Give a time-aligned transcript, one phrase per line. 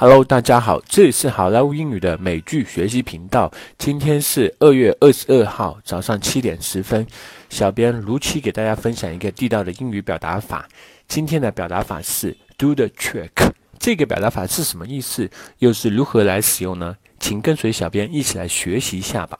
[0.00, 3.52] Hello，大家好，这里是好莱坞英语的美剧学习频道。
[3.76, 7.04] 今天是二月二十二号早上七点十分，
[7.50, 10.68] 小编如期给大家分享一个地道的英语表达法。
[11.08, 13.50] 今天的表达法是 do the trick。
[13.80, 15.28] 这个表达法是什么意思？
[15.58, 16.96] 又是如何来使用呢？
[17.18, 19.36] 请跟随小编一起来学习一下吧。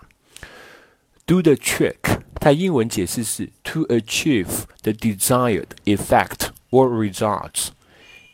[1.25, 1.99] Do the trick，
[2.41, 7.69] 它英文解释是 to achieve the desired effect or results。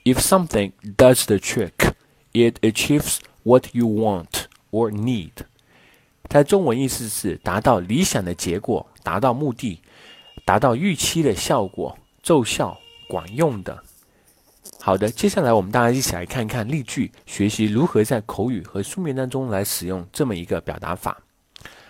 [0.04, 1.92] If something does the trick。
[2.34, 5.30] It achieves what you want or need。
[6.28, 9.80] 它中文意思是达到理想的结果，达到目的，
[10.44, 12.76] 达到预期的效果，奏效、
[13.08, 13.84] 管用的。
[14.80, 21.22] 好的，接下来我们大家一起来看看例句，学习如何在口语和书面当中来使用这么一个表达法。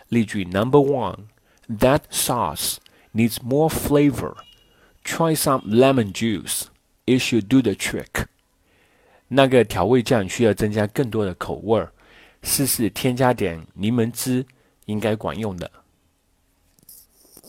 [0.08, 2.76] 例句 Number one，That sauce
[3.14, 4.34] needs more flavor.
[5.04, 6.64] Try some lemon juice.
[7.06, 8.26] It should do the trick.
[9.27, 11.91] 那个调味酱需要增加更多的口味儿，
[12.41, 14.45] 试试添加点柠檬汁，
[14.85, 15.71] 应该管用的。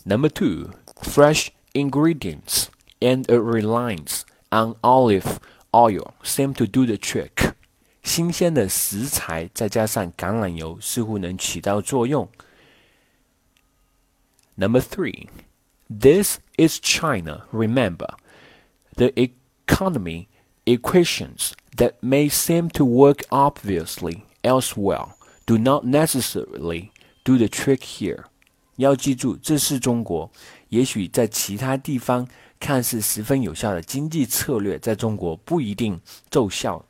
[0.05, 0.71] Number two,
[1.03, 2.67] fresh ingredients
[3.01, 5.39] and a reliance on olive
[5.73, 7.55] oil seem to do the trick.
[8.03, 12.29] 新鲜的食材再加上橄榄油，似乎能起到作用。
[14.57, 15.29] Number three,
[15.89, 17.47] this is China.
[17.53, 18.15] Remember,
[18.97, 20.27] the economy
[20.65, 25.15] equations that may seem to work obviously elsewhere
[25.47, 26.91] do not necessarily
[27.25, 28.25] do the trick here。
[28.77, 30.31] 要记住，这是中国，
[30.69, 32.27] 也许在其他地方
[32.59, 36.85] 看似十分有效的经济策略，在中国不一定奏效。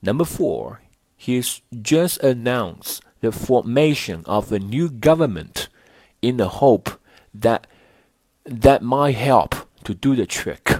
[0.00, 0.78] Number four,
[1.18, 5.66] he's just announced the formation of a new government
[6.20, 6.92] in the hope
[7.40, 7.62] that
[8.44, 9.52] that might help
[9.84, 10.79] to do the trick.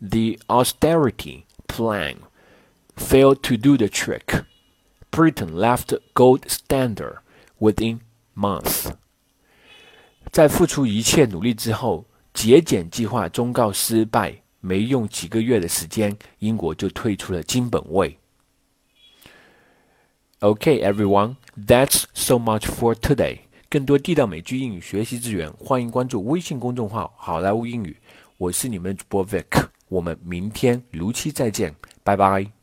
[0.00, 2.16] the austerity plan
[2.96, 4.44] failed to do the trick.
[5.10, 7.18] Britain left gold standard
[7.58, 8.00] within
[8.34, 8.92] months.
[10.30, 14.42] 在付出一切努力之后，节俭计划终告失败。
[14.64, 18.16] 没用几个月的时间，英国就退出了金本位。
[20.38, 21.34] Okay, everyone,
[21.66, 23.40] that's so much for today.
[23.68, 27.96] 更多地道美剧英语学习资源，欢迎关注微信公众号“好莱坞英语”。
[28.38, 29.66] 我是你们的主播 Vic。
[29.87, 32.56] 我们明天如期再见，拜拜。